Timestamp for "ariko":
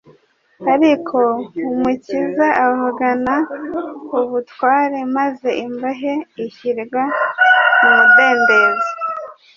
0.73-1.19